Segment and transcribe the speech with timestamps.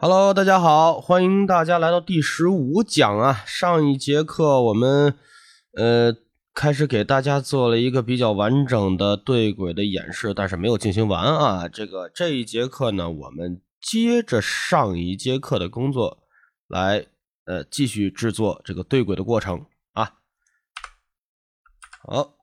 [0.00, 3.42] Hello，大家好，欢迎大家来到第十五讲啊。
[3.44, 5.18] 上一节课我们
[5.76, 6.14] 呃
[6.54, 11.66] 开始给大家做了一个比较完整的对轨的演示，但是没有进行完啊。
[11.66, 16.22] 这个这一节课呢，我们接着上一节课的工作
[16.68, 17.04] 来
[17.46, 20.20] 呃继续制作这个对轨的过程啊。
[22.04, 22.36] 好，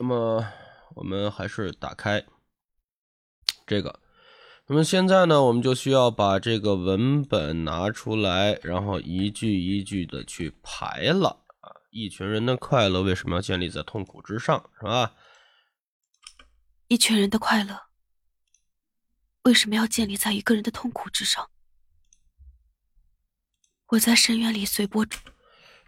[0.00, 0.44] 那么
[0.96, 2.24] 我们还是打开
[3.64, 4.01] 这个。
[4.68, 11.68] 那么现在呢，我们就需要把这个文本拿出来，然后一句一句的去排了啊。
[11.90, 15.14] 一群人的快乐为什么要建立在痛苦之上，是吧？
[16.88, 17.78] 一群人的快乐
[19.42, 21.50] 为什么要建立在一个人的痛苦之上？
[23.88, 25.18] 我在深渊里随波逐。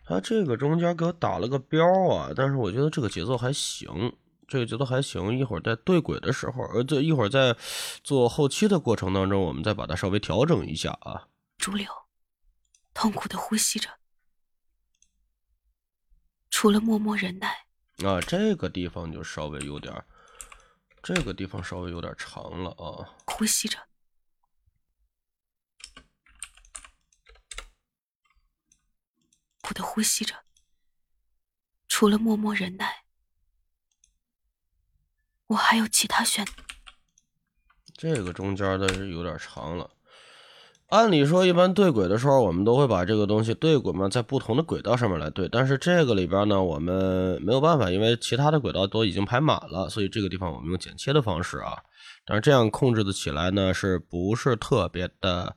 [0.05, 4.15] 他这个中间给我打了个标啊，但是我觉得这个节奏还行。
[4.47, 7.57] 这个节奏还行，一会儿在对轨的时候，呃，这一会儿在
[8.03, 11.29] 做后期的过程当中，我们再把它稍微调整一下啊。
[11.57, 11.91] 逐流，
[12.93, 13.89] 痛苦的呼吸着，
[16.51, 17.67] 除了默默忍耐。
[18.05, 20.05] 啊，这个地方就稍微有点，
[21.03, 23.09] 这个地方稍微有点长了啊。
[23.27, 23.79] 呼吸着，
[29.63, 30.35] 苦的呼吸着，
[31.89, 32.94] 除了默默忍耐。
[35.49, 36.47] 我还有其他选。
[37.97, 39.91] 这个中间的是有点长了。
[40.89, 45.49] 按理说，一般对轨的时候，我们都会把这个东西对轨嘛，在不同的轨道上面来对。
[45.49, 51.79] 但是这个里边呢，我们没有办法，因为其他的轨道都已经排满了，所以这个地方我们用剪切的方式啊。
[52.27, 55.57] 但是这样控制的起来呢，是不是特别的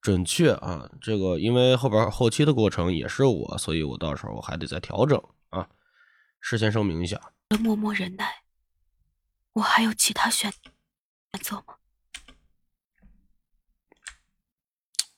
[0.00, 0.88] 准确啊？
[1.00, 5.66] 这个因为后边后期的过程也是我，所以我到时候我还得再调整啊。
[6.40, 7.20] 事先声明一下。
[7.60, 8.45] 默默忍耐。
[9.56, 11.78] 我还有其他选选择吗？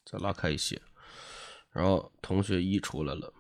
[0.05, 0.81] 再拉开一些，
[1.71, 3.35] 然后同学一出来了，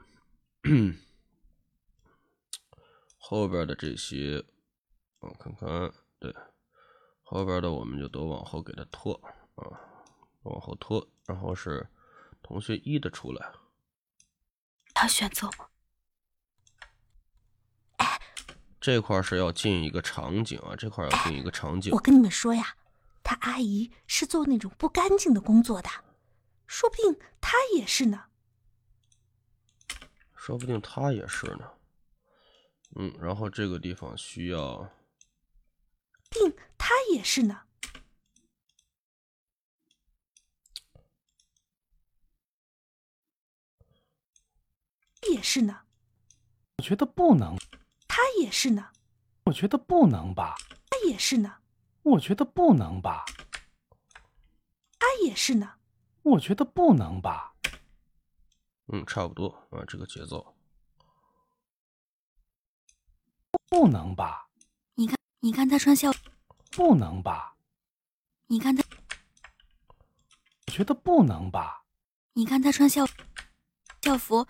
[3.16, 4.44] 后边的这些，
[5.20, 6.34] 我看看，对，
[7.22, 9.14] 后边的我们就都往后给他拖
[9.54, 9.62] 啊，
[10.42, 11.88] 往后拖，然后是
[12.42, 13.52] 同学一的出来，
[14.92, 15.68] 他选择吗？
[18.80, 21.92] 这块是要进一个场景啊，这块要进一个场景。
[21.92, 22.76] 我跟你们说呀，
[23.22, 25.90] 他阿姨是做那种不干净的工作的，
[26.66, 28.24] 说不定他也是呢。
[30.36, 31.70] 说不定他也是呢。
[32.96, 34.88] 嗯，然后这个地方需要。
[36.30, 37.62] 定他也是呢。
[45.30, 45.80] 也是呢。
[46.78, 47.56] 我觉得不能。
[48.38, 48.88] 他也是呢，
[49.46, 50.54] 我觉得不能吧。
[50.88, 51.52] 他也是呢，
[52.02, 53.24] 我觉得不能吧。
[54.96, 55.74] 他也是呢，
[56.22, 57.52] 我觉得不能吧。
[58.92, 60.54] 嗯，差不多啊，这个节奏。
[63.68, 64.48] 不能吧？
[64.94, 66.12] 你看，你看他穿校，
[66.70, 67.56] 不能吧？
[68.46, 68.84] 你看他，
[70.66, 71.84] 我觉得不能吧？
[72.34, 73.04] 你看他穿校
[74.00, 74.46] 校服，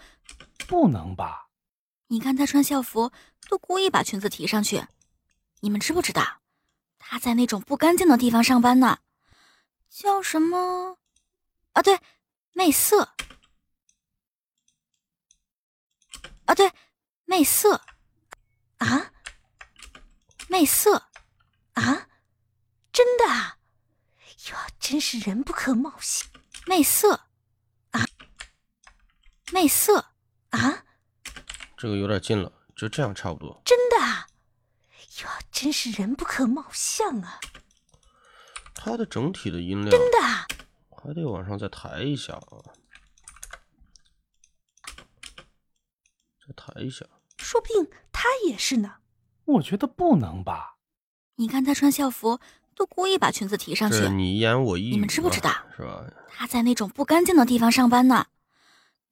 [0.68, 1.47] 不能吧？
[2.08, 3.12] 你看他穿校服，
[3.48, 4.86] 都故意把裙子提上去。
[5.60, 6.40] 你们知不知道，
[6.98, 8.98] 他在那种不干净的地方上班呢？
[9.88, 10.98] 叫什么？
[11.72, 12.00] 啊，对，
[12.52, 13.14] 媚色。
[16.46, 16.72] 啊，对，
[17.24, 17.82] 媚色。
[18.78, 19.12] 啊？
[20.48, 21.08] 媚色？
[21.74, 22.08] 啊？
[22.92, 23.58] 真的啊？
[24.50, 26.26] 哟，真是人不可貌相。
[26.66, 27.28] 媚色？
[27.90, 28.06] 啊？
[29.52, 30.12] 媚色？
[30.50, 30.84] 啊？
[31.78, 33.62] 这个有点近了，就这样差不多。
[33.64, 34.26] 真的啊，
[35.22, 37.38] 哟，真是人不可貌相啊！
[38.74, 40.44] 它的整体的音量真的啊，
[40.90, 42.58] 还得往上再抬一下啊，
[46.44, 47.06] 再抬一下。
[47.36, 48.96] 说不定他也是呢。
[49.44, 50.78] 我觉得不能吧？
[51.36, 52.40] 你看他穿校服，
[52.74, 54.08] 都故意把裙子提上去。
[54.08, 55.52] 你一言我一语，你们知不知道？
[55.76, 56.04] 是吧？
[56.28, 58.26] 他在那种不干净的地方上班呢，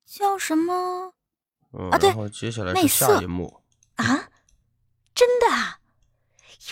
[0.05, 1.13] 叫什么？
[1.73, 3.63] 啊，对，然后接下来是下一幕
[3.97, 4.31] 啊，
[5.15, 5.81] 真的啊，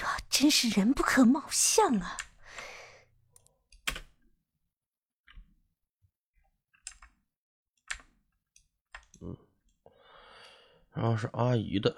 [0.01, 2.17] 哟，真是人不可貌相啊！
[9.21, 9.37] 嗯，
[10.93, 11.95] 然后是阿姨的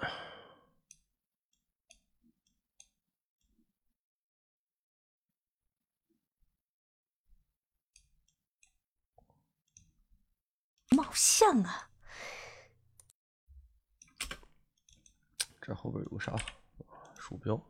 [10.89, 11.86] 貌相啊！
[15.67, 16.33] 这后边有个啥？
[17.19, 17.61] 鼠标。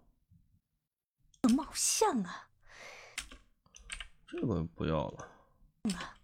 [1.55, 2.47] 貌相啊！
[4.27, 5.27] 这个不要了。
[5.95, 6.15] 啊！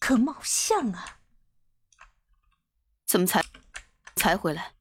[0.00, 1.20] 可貌相啊！
[3.04, 3.40] 怎么才
[4.16, 4.74] 才回来？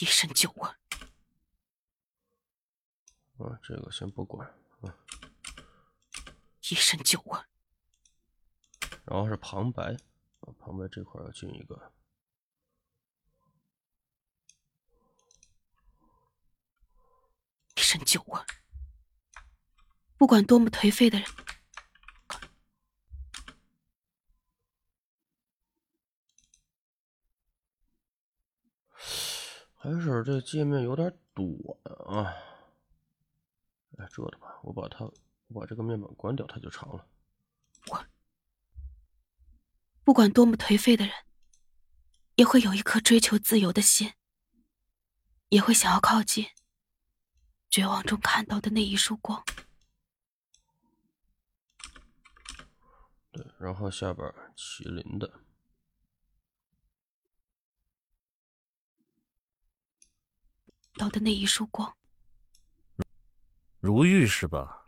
[0.00, 0.66] 一身酒味。
[3.36, 4.48] 啊，这个先不管。
[4.80, 4.96] 啊，
[6.70, 7.38] 一身酒味。
[9.04, 9.92] 然后是旁白，
[10.40, 11.92] 啊，旁白这块要进一个。
[17.92, 18.40] 一身酒味。
[20.16, 21.28] 不管多么颓废的人。
[29.74, 31.46] 还是这界面有点短
[32.06, 32.32] 啊！
[33.98, 35.04] 哎，这的吧，我把它，
[35.48, 37.06] 我把这个面板关掉，它就长了。
[37.88, 38.06] 我
[40.04, 41.12] 不管多么颓废的人，
[42.36, 44.12] 也会有一颗追求自由的心，
[45.48, 46.46] 也会想要靠近
[47.72, 49.42] 绝望中看到的那一束光。
[53.32, 55.40] 对，然后下边麒麟的。
[60.98, 61.96] 到的那一束光，
[63.80, 64.81] 如玉是吧？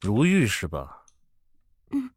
[0.00, 1.04] 如玉是吧？
[1.90, 2.10] 嗯。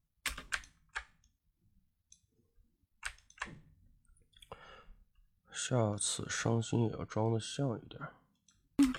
[5.51, 7.99] 下次伤心也要装的像一点。
[8.77, 8.93] 嗯。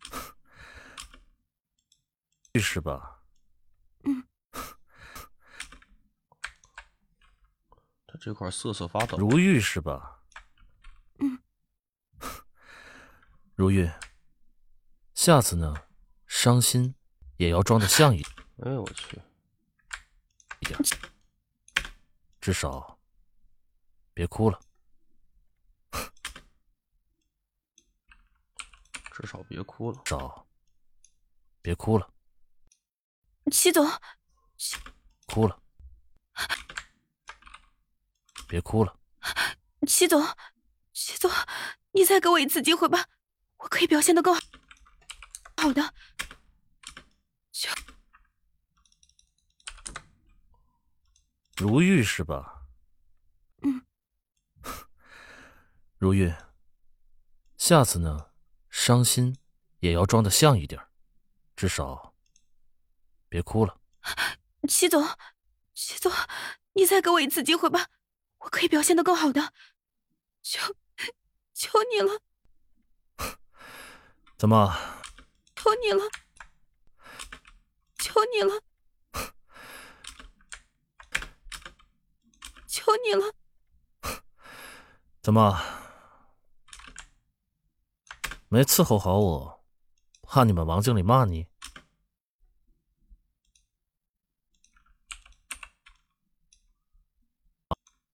[2.52, 3.22] 玉是吧？
[4.04, 4.24] 嗯。
[8.06, 9.16] 他这块瑟瑟发抖。
[9.16, 10.20] 如玉是吧？
[11.20, 11.38] 嗯。
[13.54, 13.88] 如玉。
[15.20, 15.74] 下次呢，
[16.26, 16.94] 伤心
[17.36, 18.34] 也要装的像一点。
[18.64, 19.20] 哎呦我去！
[20.60, 20.80] 一点，
[22.40, 22.98] 至少
[24.14, 24.58] 别哭了。
[29.12, 30.00] 至少别哭了。
[30.06, 30.46] 少，
[31.60, 32.10] 别哭了。
[33.52, 33.86] 齐总，
[35.26, 35.62] 哭了，
[38.48, 38.98] 别哭了。
[39.86, 40.26] 齐总，
[40.94, 41.30] 齐总，
[41.90, 43.04] 你再给我一次机会吧，
[43.58, 44.40] 我可以表现的更好。
[45.60, 45.92] 好的，
[47.52, 47.68] 就
[51.58, 52.62] 如玉是吧？
[53.60, 53.84] 嗯。
[55.98, 56.34] 如玉，
[57.58, 58.30] 下次呢，
[58.70, 59.36] 伤心
[59.80, 60.82] 也要装的像一点，
[61.54, 62.14] 至少
[63.28, 63.78] 别哭了。
[64.66, 65.06] 齐总，
[65.74, 66.10] 齐总，
[66.72, 67.90] 你再给我一次机会吧，
[68.38, 69.52] 我可以表现的更好的，
[70.40, 70.74] 求
[71.52, 72.22] 求你了。
[74.38, 74.99] 怎么？
[75.62, 76.00] 求你了，
[77.98, 78.62] 求你了，
[82.66, 83.34] 求你了！
[85.20, 85.60] 怎么
[88.48, 89.62] 没伺候好我？
[90.22, 91.46] 怕你们王经理骂你？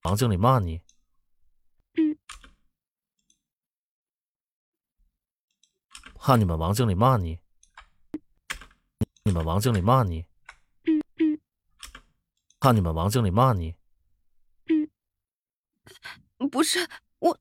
[0.03, 0.83] 王经理骂你？
[6.27, 7.39] 怕你们王经理骂你？
[9.23, 10.27] 你们王经理骂你？
[10.83, 11.41] 嗯嗯。
[12.59, 13.77] 怕你们王经理骂你？
[16.39, 16.81] 嗯，不是
[17.21, 17.39] 我。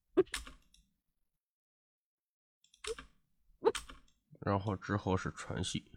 [4.41, 5.91] 然后之后是传戏，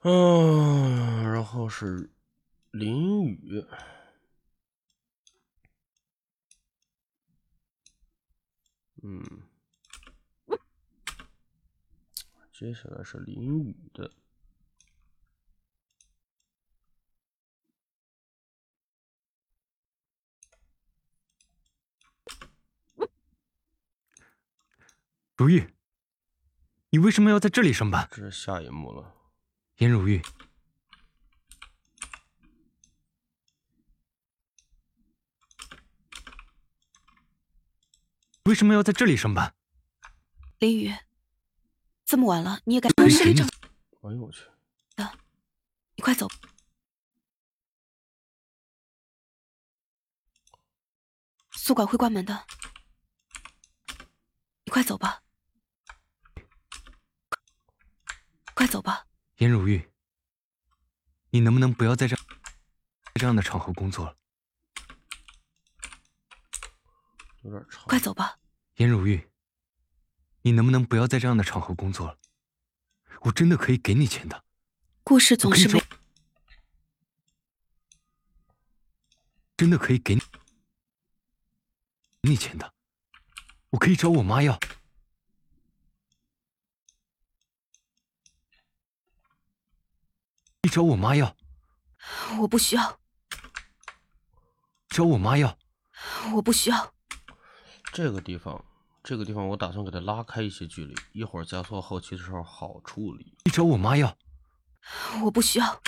[0.00, 2.12] 嗯，然后是
[2.70, 3.64] 淋雨，
[9.02, 9.48] 嗯。
[12.62, 14.08] 接下来是淋雨的，
[25.36, 25.74] 如玉，
[26.90, 28.08] 你为什么要在这里上班？
[28.12, 29.12] 这是下一幕了。
[29.78, 30.22] 颜如玉，
[38.44, 39.52] 为什么要在这里上班？
[40.60, 40.94] 林雨。
[42.12, 43.42] 这么晚了，你也敢上市里找？
[43.42, 44.42] 哎呦我去！
[44.96, 45.14] 啊，
[45.96, 46.28] 你快走。
[51.52, 52.46] 宿管会关门的，
[54.64, 55.22] 你快走吧。
[58.52, 59.06] 快走吧。
[59.38, 59.90] 颜如玉，
[61.30, 62.14] 你能不能不要在这
[63.14, 64.14] 这样的场合工作了？
[67.40, 67.86] 有点长。
[67.86, 68.38] 快走吧。
[68.74, 69.31] 颜如玉，
[70.42, 72.18] 你能不能不要在这样的场合工作了？
[73.22, 74.44] 我真的可以给你钱的。
[75.04, 75.82] 故事总是没，
[79.56, 80.20] 真的可以给你
[82.20, 82.74] 给你钱的。
[83.70, 84.58] 我可以找我妈要。
[90.62, 91.36] 你找我妈要，
[92.40, 93.00] 我不需要，
[94.88, 95.58] 找我妈要。
[96.34, 96.94] 我不需要。
[97.92, 98.64] 这个地方，
[99.02, 103.36] 这个地方我打算给它拉开一些距离，一会儿加速后期的时候好处理。
[103.44, 104.16] 你找我妈要，
[105.24, 105.82] 我不需要。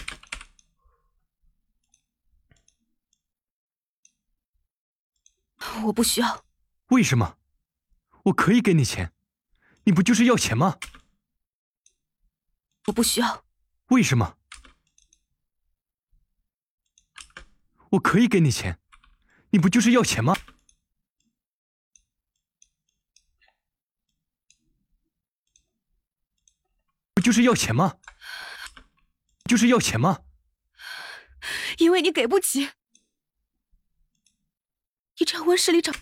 [5.84, 6.44] 我不需要。
[6.88, 7.38] 为什么？
[8.24, 9.12] 我可以给你钱，
[9.84, 10.78] 你不就是要钱吗？
[12.86, 13.44] 我不需要。
[13.88, 14.36] 为什么？
[17.90, 18.80] 我可以给你钱，
[19.50, 20.36] 你不就是要钱吗？
[27.34, 27.98] 就是要钱吗？
[29.46, 30.22] 就是要钱吗？
[31.78, 32.70] 因为你给不起。
[35.18, 35.92] 你这样温室里长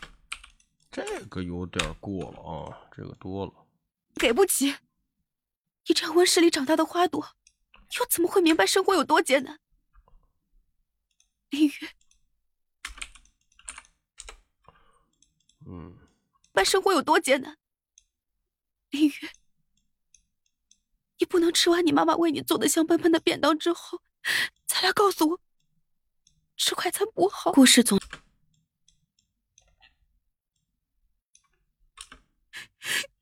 [0.90, 3.66] 这个有点过了啊，这个多了。
[4.16, 4.76] 给不起。
[5.86, 7.34] 你这样温室里长大的花朵，
[7.98, 9.58] 又怎么会明白生活有多艰难？
[11.48, 11.88] 林雨，
[15.64, 17.56] 嗯，明白生活有多艰难。
[18.90, 19.30] 林雨，
[21.22, 24.02] 你不能吃完你妈妈为你做的香喷喷的便当之后，
[24.66, 25.40] 再来告诉我
[26.56, 27.52] 吃快餐不好。
[27.52, 27.96] 故事总，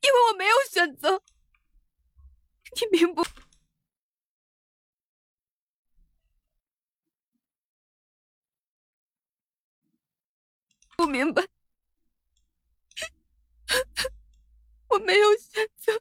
[0.01, 1.23] 因为我没有选择，
[2.81, 3.23] 你明不？
[10.97, 11.47] 不明白，
[14.89, 16.01] 我没有选择。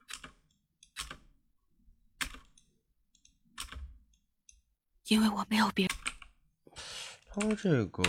[5.10, 5.98] 因为我没有别人。
[7.28, 8.04] 它这个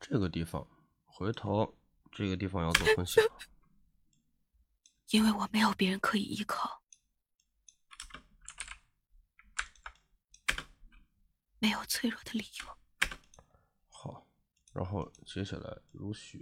[0.00, 0.66] 这个地方，
[1.04, 1.78] 回头
[2.10, 3.38] 这个地方要做分析了。
[5.10, 6.82] 因为我没有别人可以依靠，
[11.58, 13.08] 没有脆弱的理由。
[13.88, 14.26] 好，
[14.72, 16.38] 然后接下来如雪，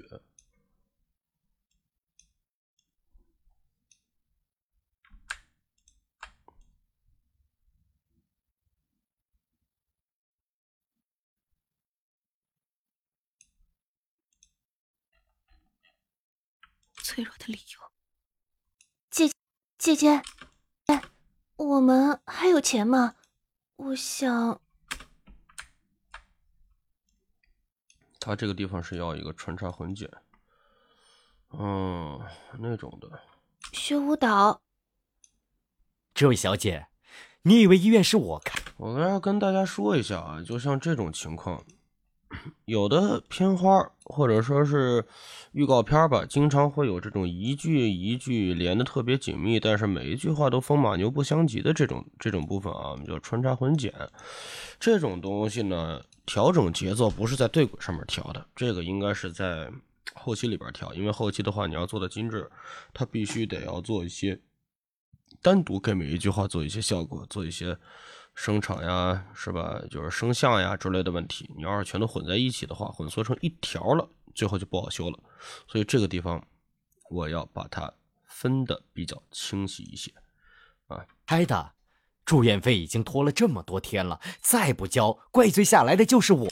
[17.09, 17.81] 脆弱的理由。
[19.11, 19.31] 姐
[19.79, 20.23] 姐姐，
[20.89, 21.03] 哎，
[21.57, 23.15] 我们还有钱吗？
[23.77, 24.61] 我想，
[28.21, 30.07] 他这个地方是要一个穿插混剪，
[31.53, 32.21] 嗯，
[32.59, 33.23] 那种的。
[33.73, 34.61] 学舞蹈。
[36.13, 36.89] 这位小姐，
[37.41, 38.61] 你以为医院是我开？
[38.77, 41.65] 我跟要跟大家说一下啊，就像这种情况，
[42.67, 45.05] 有的片花或者说是
[45.53, 53.93] 预告片吧，经常会有这种一句一句连的特别紧密，但是每一句话都风马牛不相及的这种这种部分啊，我们叫穿插混剪。
[54.79, 59.73] 这种东西呢，调整节奏不是在对轨上面调的，这个应该是在
[60.15, 62.51] 后期里边调，因为后期的话你要做的精致，
[62.93, 64.39] 它必须得要做一些
[65.41, 67.79] 单独给每一句话做一些效果，做一些。
[68.41, 69.83] 声场呀，是吧？
[69.91, 75.19] 就是声像呀之类的问题，你要是全都混在一起的话，混缩成一条了，最后就不好修了。
[75.67, 76.47] 所以这个地方
[77.11, 77.93] 我要把它
[78.27, 80.15] 分的比较清晰一些
[80.87, 81.05] 啊。
[81.27, 81.73] 开的，
[82.25, 86.49] 住院费已经拖了这么多天了，再不交，怪罪下来的就是我。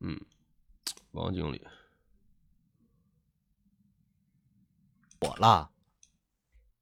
[0.00, 0.18] 嗯，
[1.10, 1.62] 王经理，
[5.20, 5.70] 我了。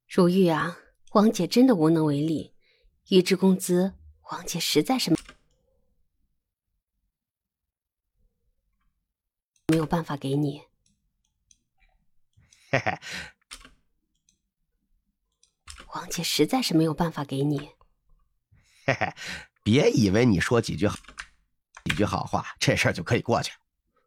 [0.07, 0.77] 如玉啊，
[1.11, 2.54] 王姐真的无能为力。
[3.09, 3.93] 预支工资，
[4.31, 5.11] 王姐实在是
[9.67, 10.63] 没有办法给你。
[12.71, 12.99] 嘿嘿，
[15.93, 17.69] 王姐实在是没有办法给你。
[18.87, 19.13] 嘿嘿，
[19.61, 20.97] 别以为你说几句好
[21.83, 23.53] 几句好话，这事儿就可以过去。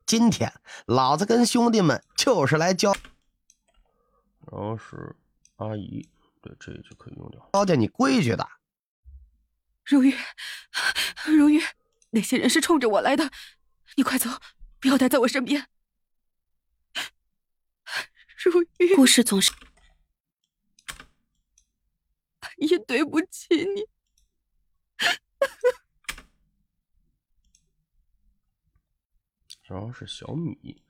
[0.07, 0.53] 今天
[0.87, 2.93] 老子跟兄弟们就是来教，
[4.51, 5.15] 然后是
[5.59, 6.09] 阿姨，
[6.43, 8.58] 对，这就可以用掉，教教你规矩的。
[9.89, 10.15] 如玉，
[11.27, 11.63] 如玉，
[12.11, 13.31] 那些人是冲着我来的，
[13.97, 14.29] 你快走，
[14.79, 15.67] 不要待在我身边。
[18.45, 19.51] 如玉，故事总是。
[22.59, 23.89] 也对不起你，
[29.63, 30.85] 主要是小米，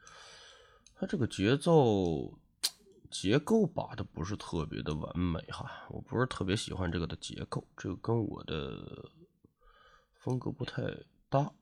[0.95, 2.41] 他这个节奏
[3.11, 9.11] 结构把的不是特别的完美哈，我不是特别喜欢这个的结构，这个跟我的
[10.21, 10.83] 风格不太
[11.29, 11.53] 搭。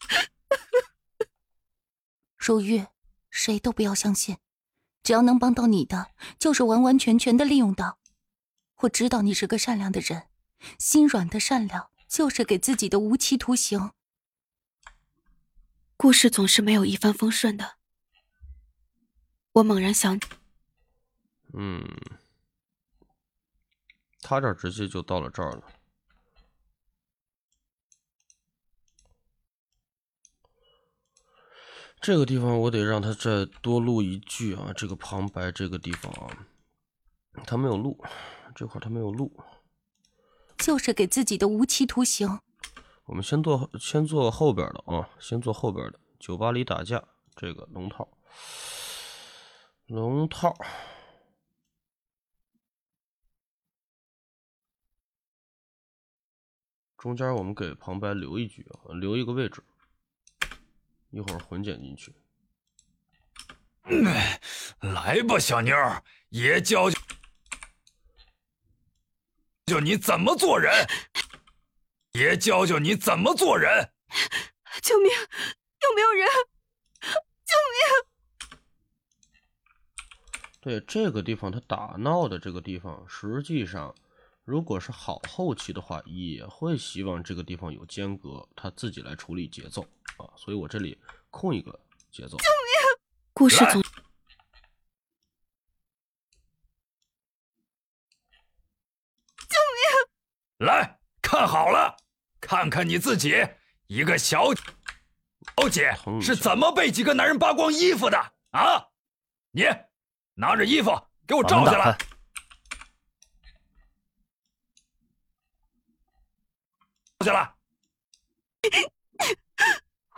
[2.36, 2.86] 如玉，
[3.30, 4.38] 谁都不要相信，
[5.02, 7.98] 只要能帮到你的，就是完完全全的利用到。
[8.82, 10.28] 我知道你是个善良的人，
[10.78, 13.92] 心软的善良就是给自己的无期徒刑。
[15.96, 17.77] 故事总是没有一帆风顺的。
[19.58, 20.16] 我猛然想，
[21.52, 21.84] 嗯，
[24.22, 25.64] 他这直接就到了这儿了。
[32.00, 36.46] 这个地方我得让他再多录一句啊，这个旁白这个地方啊，
[37.44, 38.00] 他没有录，
[38.54, 39.42] 这块他没有录，
[40.58, 42.38] 就是给自己的无期徒刑。
[43.06, 45.98] 我们先做先做后边的啊，先做后边的。
[46.20, 47.02] 酒吧里打架，
[47.34, 48.08] 这个龙套，
[49.88, 50.54] 龙套，
[56.98, 59.64] 中间我们给旁白留一句啊，留一个位置。
[61.08, 62.14] 一会儿混剪进去。
[64.80, 67.00] 来吧，小妞儿，爷教教
[69.64, 70.70] 教你怎么做人。
[72.12, 73.90] 爷教教你怎么做人。
[74.82, 75.10] 救命！
[75.10, 76.28] 有没有人？
[77.00, 78.07] 救命！
[80.60, 83.94] 对这个地方，他打闹的这个地方，实际上，
[84.44, 89.82] 如果是好后期的话，也会希望这个地方有间隔，他自己来处理节奏。
[90.16, 90.98] 啊，所以我这里
[91.30, 91.78] 空一个
[92.10, 92.36] 节奏。
[92.38, 93.00] 救命！
[93.32, 93.80] 故事组。
[99.48, 99.56] 救
[100.58, 100.66] 命！
[100.66, 101.96] 来看好了，
[102.40, 103.46] 看看你自己，
[103.86, 108.18] 一个小小姐是怎么被几个男人扒光衣服的
[108.50, 108.88] 啊？
[109.52, 109.62] 你
[110.40, 110.96] 拿着衣服
[111.26, 111.98] 给我罩起来。
[117.18, 117.52] 罩下来。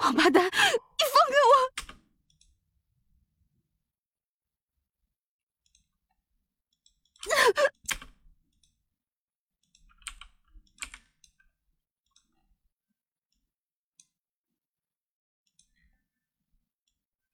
[0.01, 1.53] 王八蛋，你放开我！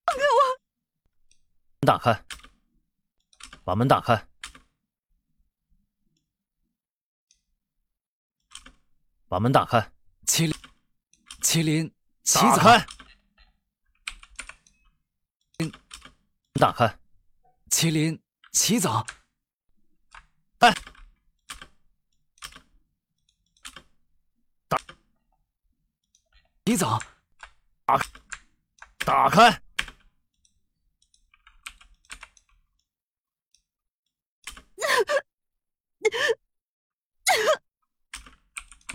[0.06, 0.40] 放开我！
[1.80, 2.24] 门打开，
[3.66, 4.28] 把门打开，
[9.26, 9.92] 把门打开，
[10.24, 10.54] 麒麟，
[11.42, 11.92] 麒麟。
[12.22, 12.86] 打开，
[16.52, 16.98] 打开，
[17.70, 19.04] 麒麟，齐总，
[20.58, 20.72] 哎，
[24.68, 24.78] 打，
[26.64, 27.00] 齐总，
[27.84, 28.00] 打，
[29.04, 29.60] 打开，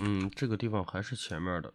[0.04, 1.72] 嗯，这个地方还是前面的。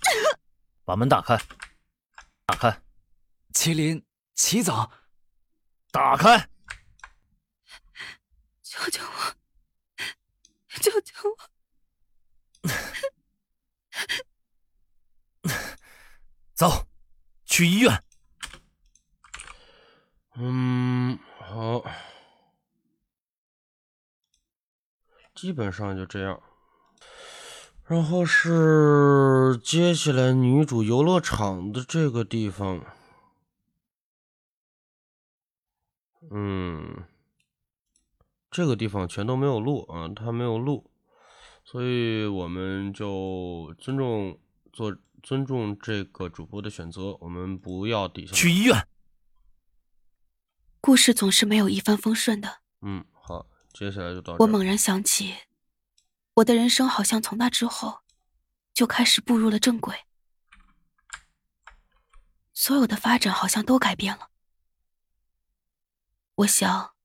[0.86, 1.36] 把门打开，
[2.46, 2.82] 打开，
[3.52, 4.02] 麒麟，
[4.34, 4.90] 齐总，
[5.90, 6.48] 打开，
[8.62, 9.36] 救救我，
[10.80, 11.36] 救救我，
[16.56, 16.88] 走，
[17.44, 18.02] 去医院。
[20.34, 21.84] 嗯，好，
[25.34, 26.42] 基本上就这样。
[27.84, 32.82] 然后是接下来女主游乐场的这个地方，
[36.30, 37.04] 嗯，
[38.50, 40.90] 这个地方全都没有录啊，他没有录，
[41.62, 44.40] 所以我们就尊重
[44.72, 48.88] 做尊重这个主播的选择，我们不要底下去医院。
[50.82, 52.60] 故事总是没有一帆风顺的。
[52.80, 55.32] 嗯，好，接下来就到我猛然想起。
[56.34, 58.00] 我的人生好像从那之后，
[58.74, 60.06] 就开始步入了正轨，
[62.52, 64.30] 所有的发展好像都改变了。
[66.34, 66.96] 我想，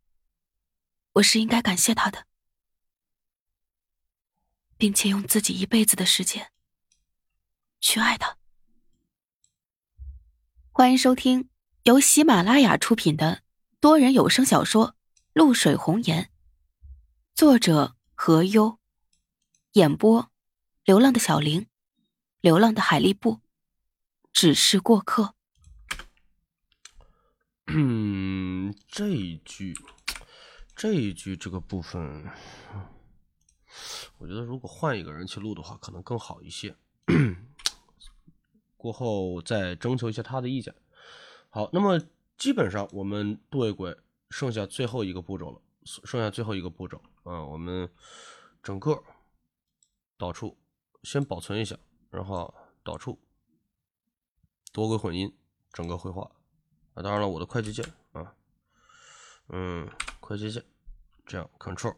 [1.14, 2.26] 我是应该感谢他的，
[4.76, 6.52] 并且用自己一辈子的时间
[7.80, 8.38] 去爱他。
[10.72, 11.52] 欢迎收听
[11.84, 13.44] 由喜马拉雅出品的
[13.80, 14.88] 多人有声小说
[15.34, 16.24] 《露水红颜》，
[17.36, 18.80] 作者何优。
[19.74, 20.32] 演播：
[20.84, 21.68] 流浪的小玲，
[22.42, 23.40] 流浪的海力布，
[24.34, 25.36] 只是过客。
[27.68, 29.78] 嗯，这一句
[30.76, 32.26] 这一句这个部分，
[34.18, 36.76] 我觉得如果换一个人去录的话，可能更好一些。
[38.76, 40.74] 过后再征求一下他的意见。
[41.50, 42.02] 好，那么
[42.38, 43.98] 基本上我们对轨
[44.30, 47.90] 剩下最后一个步骤了，剩下最后一个步骤啊，我们
[48.62, 49.04] 整个
[50.18, 50.58] 导出
[51.04, 51.78] 先保存一下，
[52.10, 53.20] 然后导出
[54.72, 55.36] 多轨混音，
[55.74, 56.30] 整个绘画
[56.94, 58.36] 啊，当然了，我的快捷键啊，
[59.50, 60.64] 嗯，快捷键
[61.26, 61.96] 这样 Control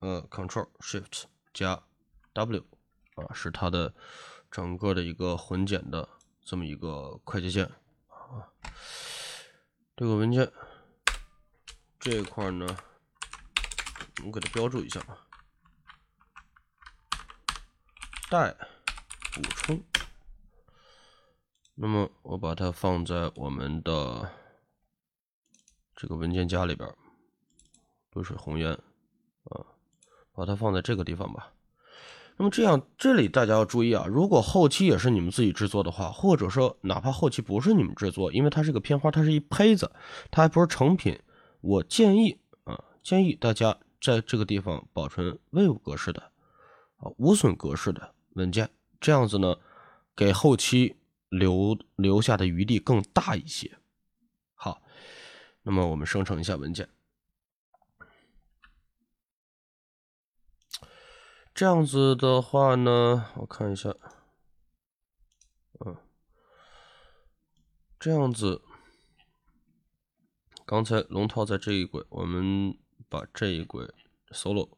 [0.00, 1.82] 呃 Control Shift 加
[2.32, 2.64] W
[3.14, 3.94] 啊，是它的。
[4.50, 6.08] 整个的一个混剪的
[6.42, 7.64] 这么一个快捷键
[8.08, 8.50] 啊，
[10.00, 10.50] 这个文件
[11.98, 12.66] 这一块呢，
[14.24, 15.26] 我给它标注一下吧，
[18.30, 18.50] 带
[19.34, 19.84] 补充。
[21.74, 24.32] 那么我把它放在我们的
[25.94, 26.90] 这个文件夹里边，
[28.12, 29.66] 流水红颜啊，
[30.32, 31.52] 把它放在这个地方吧。
[32.40, 39.92] 那么这样，这里大家要注意啊，如果后期也是你们自己制作的话，或者说哪怕后期不是你们制作，因为它是个片花，它是一胚子，
[40.30, 41.20] 它还不是成品，
[41.60, 46.22] 我建议啊，建议大家在这个地方保存 WAV 格式的
[46.96, 48.70] 啊无损格式的文件，
[49.02, 49.56] 这样子呢，
[50.16, 50.96] 给后期
[51.28, 53.70] 留留下的余地更大一些。
[54.54, 54.80] 好，
[55.62, 56.88] 那么我们生成一下文件。
[61.60, 63.94] 这样子的话呢，我看一下，
[65.84, 65.94] 嗯，
[67.98, 68.62] 这样子，
[70.64, 72.74] 刚才龙套在这一轨，我们
[73.10, 73.86] 把这一轨
[74.30, 74.70] solo，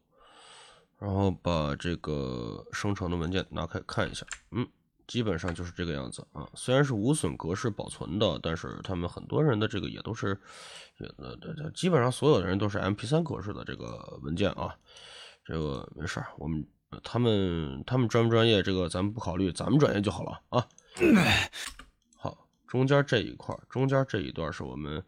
[0.99, 4.67] 然后把这个生成的文件拿开看一下，嗯，
[5.07, 6.49] 基本上就是这个样子啊。
[6.53, 10.37] 虽然是无损格式保存的，但是他们很多人的这个也都是，
[10.99, 14.75] 呃，基本上所有的人都是 MP3 格式的这个文件啊。
[15.45, 16.65] 这个没事我们
[17.03, 20.67] 他们他们专不专业，这个咱们不考虑，咱们专业就好了啊。
[22.17, 25.03] 好，中间这一块，中间这一段是我们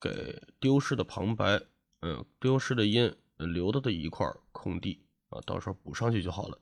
[0.00, 1.60] 给丢失的旁白，
[2.02, 6.58] 嗯，丢失的音留的的一块空地啊，到时候补上去就好了。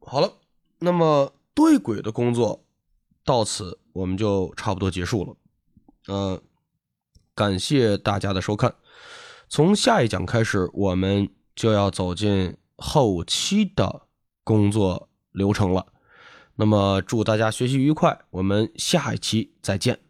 [0.00, 0.32] 好了，
[0.78, 2.64] 那么对轨的工作
[3.24, 5.36] 到此我们就差不多结束了。
[6.08, 6.42] 嗯，
[7.34, 8.74] 感谢大家的收看，
[9.48, 11.28] 从下一讲开始我们。
[11.56, 14.02] 就要走进后期的
[14.42, 15.86] 工作流程了。
[16.56, 20.09] 那么，祝大家学习愉快，我们下一期再见。